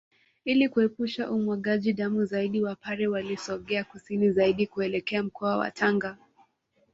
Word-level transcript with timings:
Ili 0.45 0.69
kuepusha 0.69 1.31
umwagaji 1.31 1.93
damu 1.93 2.25
zaidi 2.25 2.61
Wapare 2.63 3.07
walisogea 3.07 3.83
kusini 3.83 4.31
zaidi 4.31 4.67
kuelekea 4.67 5.23
mkoa 5.23 5.57
wa 5.57 5.71
Tanga 5.71 6.17